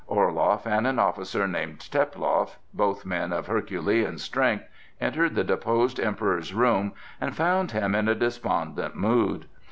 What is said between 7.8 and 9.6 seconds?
in a despondent mood.